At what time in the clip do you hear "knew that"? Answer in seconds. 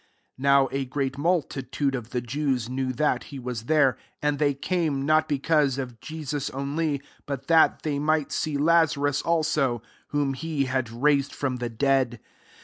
2.67-3.25